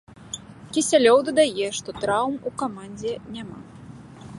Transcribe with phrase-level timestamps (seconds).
[0.77, 3.59] Кісялёў дадае, што траўм у камандзе няма.